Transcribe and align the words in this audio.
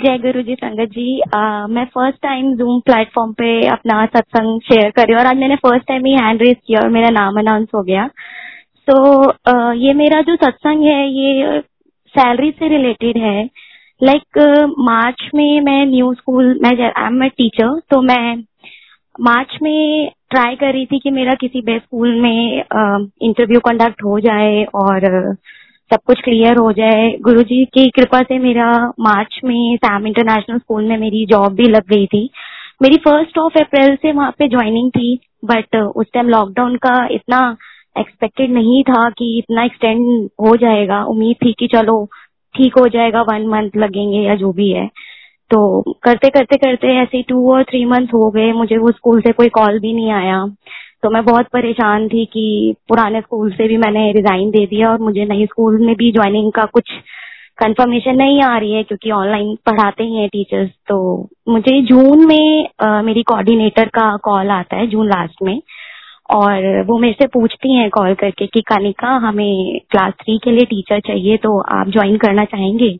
जय 0.00 0.18
गुरु 0.18 0.42
जी 0.42 0.54
संगत 0.54 0.88
जी 0.90 1.20
आ, 1.34 1.66
मैं 1.66 1.84
फ़र्स्ट 1.94 2.18
टाइम 2.22 2.52
जूम 2.56 2.78
प्लेटफॉर्म 2.80 3.32
पे 3.32 3.48
अपना 3.68 4.04
सत्संग 4.06 4.60
शेयर 4.60 4.90
करी 4.90 5.14
और 5.14 5.26
आज 5.26 5.36
मैंने 5.36 5.56
फ़र्स्ट 5.56 5.86
टाइम 5.88 6.04
ही 6.06 6.12
हैंड 6.12 6.42
रेस 6.42 6.56
किया 6.66 6.80
और 6.80 6.88
मेरा 6.88 7.08
नाम 7.10 7.38
अनाउंस 7.38 7.68
हो 7.74 7.82
गया। 7.82 8.06
तो 8.88 8.94
so, 9.24 9.74
ये 9.76 9.92
मेरा 9.94 10.20
जो 10.20 10.36
सत्संग 10.36 10.84
है 10.84 11.10
ये 11.10 11.60
सैलरी 12.14 12.50
से 12.50 12.68
रिलेटेड 12.68 13.18
है। 13.18 13.44
लाइक 14.00 14.38
like, 14.38 14.74
मार्च 14.78 15.28
में 15.34 15.60
मैं 15.60 15.84
न्यू 15.86 16.12
स्कूल 16.14 16.58
मैं 16.62 16.70
आई 16.88 17.06
एम 17.06 17.22
ए 17.24 17.28
टीचर 17.28 17.78
तो 17.90 18.00
मैं 18.02 18.36
मार्च 19.20 19.58
में 19.62 20.10
ट्राई 20.30 20.56
कर 20.56 20.72
रही 20.72 20.86
थी 20.86 20.98
कि 20.98 21.10
मेरा 21.10 21.34
किसी 21.40 21.60
बेस्ट 21.62 21.84
स्कूल 21.84 22.20
में 22.20 22.62
इंटरव्यू 23.22 23.60
कंडक्ट 23.60 24.02
हो 24.04 24.18
जाए 24.20 24.64
और 24.74 25.34
सब 25.92 26.00
कुछ 26.06 26.20
क्लियर 26.20 26.56
हो 26.56 26.72
जाए। 26.72 27.16
गुरुजी 27.20 27.64
की 27.64 27.90
कृपा 27.90 28.20
से 28.22 28.38
मेरा 28.38 28.92
मार्च 29.00 29.40
में 29.44 29.76
सैम 29.76 30.06
इंटरनेशनल 30.06 30.58
स्कूल 30.58 30.84
में 30.88 30.96
मेरी 30.98 31.26
जॉब 31.26 31.52
भी 31.52 31.62
लग 31.62 31.82
गई 31.88 32.06
थी। 32.06 32.30
मेरी 32.82 32.96
फ़र्स्ट 32.96 33.38
ऑफ़ 33.38 33.58
अप्रैल 33.58 33.96
से 33.96 34.12
वहाँ 34.12 34.30
पे 34.38 34.48
ज्वाइनिंग 34.48 34.90
थी 34.90 35.18
बट 35.44 35.76
उस 35.76 36.06
टाइम 36.14 36.28
लॉकडाउन 36.28 36.76
का 36.76 37.08
इतना 37.10 37.56
एक्सपेक्टेड 37.98 38.50
नहीं 38.50 38.82
था 38.82 39.10
कि 39.10 39.38
इतना 39.38 39.64
एक्सटेंड 39.64 40.28
हो 40.40 40.56
जाएगा। 40.56 41.04
उम्मीद 41.04 41.36
थी 41.46 41.52
कि 41.58 41.66
चलो, 41.66 42.04
ठीक 42.54 42.78
हो 42.78 42.88
जाएगा 42.88 43.22
वन 43.22 43.46
मंथ 43.46 43.70
लगेंगे 43.76 44.18
या 44.18 44.34
जो 44.34 44.52
भी 44.52 44.70
है। 44.70 44.86
तो 45.50 45.82
करते 46.02 46.28
करते 46.28 46.56
करते 46.56 46.88
ऐसे 46.88 47.22
टू 47.22 47.52
और 47.52 47.62
थ्री 47.62 47.84
मंथ 47.84 48.06
हो 48.06 48.30
गए। 48.30 48.52
मुझे 48.52 48.76
वो 48.78 48.90
स्कूल 48.90 49.20
से 49.20 49.32
कोई 49.32 49.48
कॉल 49.48 49.80
भी 49.80 49.92
नहीं 49.92 50.10
आया। 50.10 50.44
तो 51.02 51.10
मैं 51.10 51.24
बहुत 51.24 51.46
परेशान 51.52 52.08
थी 52.08 52.24
कि 52.24 52.74
पुराने 52.88 53.20
स्कूल 53.20 53.50
से 53.50 53.68
भी 53.68 53.76
मैंने 53.76 54.10
रिजाइन 54.12 54.50
दे 54.50 54.64
दिया 54.66 54.90
और 54.90 54.98
मुझे 55.00 55.24
नई 55.24 55.44
स्कूल 55.46 55.78
में 55.86 55.94
भी 55.96 56.10
ज्वाइनिंग 56.12 56.52
का 56.52 56.64
कुछ 56.64 56.90
कंफर्मेशन 57.58 58.16
नहीं 58.16 58.40
आ 58.42 58.56
रही 58.58 58.72
है 58.72 58.82
क्योंकि 58.82 59.10
ऑनलाइन 59.10 59.54
पढ़ाते 59.66 60.04
ही 60.04 60.14
हैं 60.16 60.28
टीचर्स 60.28 60.68
तो 60.88 60.98
मुझे 61.48 61.80
जून 61.82 62.26
में 62.26 62.68
आ, 62.82 63.02
मेरी 63.02 63.22
कोऑर्डिनेटर 63.22 63.88
का 63.88 64.16
कॉल 64.24 64.50
आता 64.50 64.76
है 64.76 64.86
जून 64.86 65.08
लास्ट 65.08 65.42
में। 65.42 65.60
और 66.30 66.84
वो 66.86 66.98
मेरे 66.98 67.14
से 67.20 67.26
पूछती 67.26 67.74
हैं 67.74 67.88
कॉल 67.90 68.14
करके 68.14 68.46
कि 68.46 68.60
कनिका 68.60 69.08
हमें 69.26 69.78
क्लास 69.90 70.12
थ्री 70.20 70.38
के 70.44 70.50
लिए 70.50 70.64
टीचर 70.64 71.00
चाहिए 71.00 71.36
तो 71.36 71.58
आप 71.76 71.88
ज्वाइन 71.88 72.16
करना 72.16 72.44
चाहेंगे? 72.44 72.90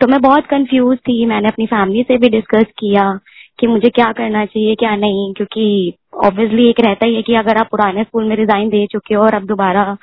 तो 0.00 0.06
मैं 0.06 0.20
बहुत 0.22 0.46
कंफ्यूज 0.46 0.98
थी। 0.98 1.24
मैंने 1.26 1.48
अपनी 1.48 1.66
फैमिली 1.66 2.02
से 2.02 2.16
भी 2.16 2.28
डिस्कस 2.28 2.64
किया 2.78 3.12
कि 3.58 3.66
मुझे 3.66 3.88
क्या 3.90 4.12
करना 4.12 4.44
चाहिए 4.46 4.74
क्या 4.74 4.94
नहीं 4.96 5.32
क्योंकि 5.34 5.92
ऑब्वियसली 6.12 6.68
एक 6.68 6.80
रहता 6.80 7.06
ही 7.06 7.14
है 7.14 7.22
कि 7.22 7.34
अगर 7.34 7.56
आप 7.56 7.68
पुराने 7.70 8.04
स्कूल 8.04 8.28
में 8.28 8.36
रिजाइन 8.36 8.68
दे 8.68 8.86
चुके 8.92 9.14
हो 9.14 9.22
और 9.22 9.34
अब 9.34 9.44
दोबारा 9.46 9.96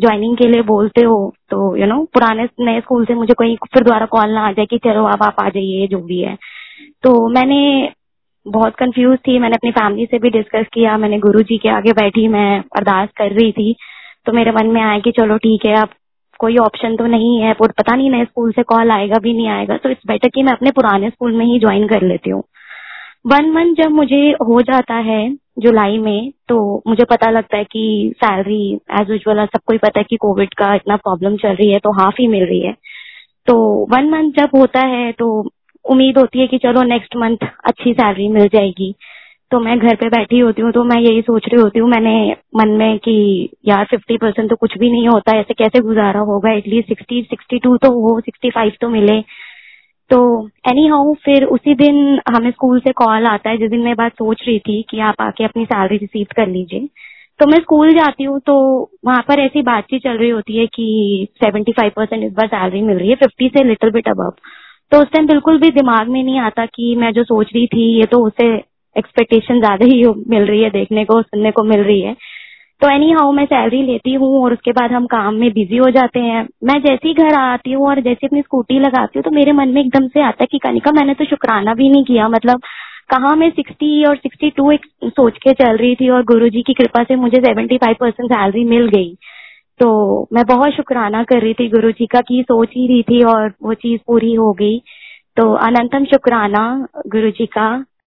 ज्वाइनिंग 0.00 0.36
के 0.36 0.48
लिए 0.48 0.62
बोलते 0.62 1.04
हो 1.04 1.16
तो 1.50 1.76
यू 1.76 1.86
नो 1.86 2.02
पुराने 2.14 2.48
नए 2.60 2.80
स्कूल 2.80 3.04
से 3.04 3.14
मुझे 3.14 3.34
कोई 3.34 3.56
फिर 3.74 3.84
दोबारा 3.84 4.06
कॉल 4.06 4.30
ना 4.30 4.46
आ 4.48 4.52
जाए 4.52 4.66
कि 4.66 4.78
चलो 4.84 5.04
अब 5.06 5.22
आप 5.22 5.40
आ 5.40 5.48
जाइए 5.48 5.86
जो 5.86 5.98
भी 6.02 6.20
है। 6.20 6.36
तो 7.02 7.28
मैंने 7.28 7.60
बहुत 8.46 8.74
कंफ्यूज 8.76 9.18
थी, 9.18 9.38
मैंने 9.38 9.54
अपनी 9.54 9.70
फैमिली 9.70 10.06
से 10.06 10.18
भी 10.18 10.30
डिस्कस 10.30 10.66
किया, 10.74 10.96
मैंने 10.98 11.18
गुरु 11.18 11.42
जी 11.42 11.58
के 11.58 11.68
आगे 11.68 11.92
बैठी, 11.92 12.26
मैं 12.28 12.58
अरदास 12.76 13.08
कर 13.16 13.32
रही 13.32 13.52
थी। 13.52 13.74
तो 14.26 14.32
मेरे 14.32 14.52
मन 14.52 14.66
में 14.66 14.80
आया 14.82 14.98
कि 14.98 15.10
चलो 15.10 15.36
ठीक 15.38 15.66
है, 15.66 15.74
अब 15.74 15.88
कोई 16.40 16.56
ऑप्शन 16.58 16.96
तो 16.96 17.06
नहीं 17.06 17.36
है 17.40 17.52
पता 17.54 17.94
नहीं 17.96 18.10
नए 18.10 18.24
स्कूल 18.24 18.52
से 18.52 18.62
कॉल 18.62 18.90
आएगा 18.90 19.18
भी 19.22 19.32
नहीं 19.32 19.48
आएगा 19.48 19.76
तो 19.76 19.88
इट्स 19.90 20.06
बेटर 20.06 20.28
कि 20.28 20.42
मैं 20.42 20.52
अपने 20.52 20.70
पुराने 20.70 21.10
स्कूल 21.10 21.32
में 21.32 21.44
ही 21.46 21.58
ज्वाइन 21.60 21.86
कर 21.88 22.02
लेती 22.02 22.30
हूँ। 22.30 22.42
वन 23.24 23.50
मंथ 23.50 23.74
जब 23.74 23.90
मुझे 23.90 24.20
हो 24.42 24.60
जाता 24.62 24.94
है 24.94 25.20
जुलाई 25.58 25.98
में 25.98 26.30
तो 26.48 26.56
मुझे 26.86 27.04
पता 27.04 27.30
लगता 27.30 27.56
है 27.56 27.64
कि 27.64 28.12
सैलरी 28.16 28.62
एज 29.00 29.10
यूजल 29.10 29.44
सबको 29.46 29.72
ही 29.72 29.78
पता 29.78 30.00
है 30.00 30.04
कि 30.04 30.16
कोविड 30.16 30.54
का 30.54 30.74
इतना 30.74 30.96
प्रॉब्लम 30.96 31.36
चल 31.36 31.54
रही 31.54 31.70
है 31.70 31.78
तो 31.78 31.92
हाफ़ 31.92 32.14
ही 32.20 32.26
मिल 32.26 32.44
रही 32.44 32.60
है। 32.60 32.72
तो 33.46 33.54
वन 33.92 34.10
मंथ 34.10 34.32
जब 34.32 34.56
होता 34.56 34.80
है 34.86 35.12
तो 35.12 35.28
उम्मीद 35.84 36.18
होती 36.18 36.40
है 36.40 36.46
कि 36.46 36.58
चलो 36.58 36.82
नेक्स्ट 36.82 37.16
मंथ 37.16 37.46
अच्छी 37.64 37.92
सैलरी 37.92 38.28
मिल 38.28 38.48
जाएगी। 38.48 38.94
तो 39.50 39.60
मैं 39.60 39.78
घर 39.78 39.94
पे 39.94 40.08
बैठी 40.08 40.38
होती 40.38 40.62
हूँ 40.62 40.72
तो 40.72 40.84
मैं 40.84 41.00
यही 41.00 41.22
सोच 41.22 41.46
रही 41.48 41.60
होती 41.62 41.78
हूँ, 41.78 41.88
मैंने 41.90 42.36
मन 42.56 42.68
में 42.68 42.98
कि 42.98 43.48
यार 43.68 43.84
फिफ्टी 43.84 44.16
परसेंट 44.16 44.50
तो 44.50 44.56
कुछ 44.56 44.76
भी 44.78 44.90
नहीं 44.90 45.08
होता, 45.08 45.36
ऐसे 45.38 45.54
कैसे 45.54 45.80
गुजारा 45.80 46.20
होगा? 46.22 46.52
एटलीस्ट 46.52 46.88
सिक्सटी 46.88 47.22
सिक्सटी 47.22 47.58
टू 47.58 47.76
तो 47.76 47.90
हो 48.00 48.20
सिक्सटी 48.20 48.50
फाइव 48.50 48.72
तो 48.80 48.88
मिले। 48.88 49.20
तो 50.12 50.18
एनी 50.68 50.86
हाउ 50.86 51.12
फिर 51.24 51.44
उसी 51.46 51.74
दिन 51.74 51.96
हमें 52.28 52.50
स्कूल 52.50 52.80
से 52.80 52.92
कॉल 52.92 53.26
आता 53.26 53.50
है। 53.50 53.56
जिस 53.58 53.70
दिन 53.70 53.80
मैं 53.80 53.94
बात 53.96 54.12
सोच 54.12 54.42
रही 54.46 54.58
थी 54.58 54.82
कि 54.90 55.00
आप 55.00 55.20
आके 55.20 55.44
अपनी 55.44 55.64
सैलरी 55.64 55.96
रिसीव 55.96 56.26
कर 56.36 56.46
लीजिए। 56.48 56.88
तो 57.40 57.46
मैं 57.46 57.58
स्कूल 57.58 57.92
जाती 57.94 58.24
हूँ 58.24 58.38
तो 58.40 58.54
वहाँ 59.04 59.22
पर 59.28 59.40
ऐसी 59.40 59.62
बातचीत 59.62 60.02
चल 60.02 60.18
रही 60.18 60.30
होती 60.30 60.58
है 60.58 60.66
कि 60.66 61.26
सेवेंटी 61.36 61.72
फाइव 61.72 61.92
परसेंट 61.96 62.24
इस 62.24 62.32
बार 62.32 62.46
सैलरी 62.46 62.82
मिल 62.82 62.98
रही 62.98 63.08
है 63.10 63.14
फिफ्टी 63.16 63.48
से 63.48 63.64
लिटिल 63.64 63.90
बिट 63.90 64.08
अब 64.08 64.34
तो 64.92 65.00
उस 65.02 65.08
टाइम 65.12 65.26
बिल्कुल 65.26 65.58
भी 65.60 65.70
दिमाग 65.70 66.08
में 66.08 66.22
नहीं 66.22 66.38
आता 66.40 66.66
कि 66.66 66.94
मैं 66.96 67.12
जो 67.12 67.24
सोच 67.24 67.50
रही 67.54 67.66
थी, 67.66 67.84
ये 67.98 68.06
तो 68.06 68.18
उससे 68.26 68.46
एक्सपेक्टेशन 68.96 69.58
ज़्यादा 69.60 69.84
ही 69.84 70.04
मिल 70.28 70.42
रही 70.42 70.62
है, 70.62 70.70
देखने 70.70 71.04
को, 71.04 71.20
सुनने 71.22 71.50
को 71.50 71.62
मिल 71.64 71.80
रही 71.80 72.00
है। 72.00 72.16
तो 72.82 72.88
एनी 72.90 73.10
हाउ 73.12 73.32
मैं 73.32 73.44
सैलरी 73.46 73.82
लेती 73.82 74.12
हूँ 74.14 74.28
और 74.44 74.52
उसके 74.52 74.72
बाद 74.72 74.92
हम 74.92 75.04
काम 75.06 75.34
में 75.34 75.50
बिज़ी 75.52 75.76
हो 75.76 75.90
जाते 75.90 76.20
हैं। 76.20 76.42
मैं 76.64 76.78
जैसे 76.82 77.08
ही 77.08 77.14
घर 77.14 77.34
आती 77.34 77.72
हूँ 77.72 77.86
और 77.88 78.00
जैसे 78.00 78.26
अपनी 78.26 78.40
स्कूटी 78.42 78.78
लगाती 78.78 79.18
हूँ 79.18 79.22
तो 79.24 79.30
मेरे 79.30 79.52
मन 79.52 79.68
में 79.68 79.80
एकदम 79.80 80.08
से 80.08 80.22
आता 80.22 80.42
है 80.42 80.46
कि 80.52 80.58
कनिका 80.58 80.92
मैंने 80.92 81.14
तो 81.14 81.24
शुक्राना 81.24 81.74
भी 81.74 81.88
नहीं 81.88 82.04
किया। 82.04 82.26
मतलब 82.28 82.60
कहा 83.10 83.34
मैं 83.34 83.50
सिक्सटी 83.50 84.04
और 84.04 84.16
सिक्सटी 84.16 84.50
टू 84.50 84.70
एक 84.72 84.86
सोच 85.04 85.38
के 85.38 85.52
चल 85.52 85.76
रही 85.76 85.94
थी 85.94 86.08
और 86.08 86.24
गुरु 86.24 86.48
जी 86.48 86.62
की 86.62 86.74
कृपा 86.74 87.02
से 87.04 87.16
मुझे 87.16 87.40
सेवेंटी 87.40 87.76
फाइव 87.76 87.96
परसेंट 88.00 88.30
सैलरी 88.32 88.64
मिल 88.64 88.88
गई। 88.88 89.14
तो 89.80 89.88
मैं 90.32 90.44
बहुत 90.46 90.72
शुक्राना 90.72 91.22
कर 91.22 91.40
रही 91.42 91.54
थी 91.54 91.68
गुरु 91.68 91.92
जी 91.92 92.06
का 92.06 92.20
कि 92.20 92.42
सोच 92.42 92.68
ही 92.68 92.86
रही 92.88 93.02
थी 93.02 93.22
और 93.24 93.52
वो 93.62 93.74
चीज़ 93.76 94.00
पूरी 94.06 94.34
हो 94.34 94.52
गई। 94.52 94.78
तो 95.36 95.52
अनंतम 95.66 96.04
शुक्राना 96.04 96.66
गुरु 97.08 97.30
जी 97.30 97.46
का। 97.46 97.68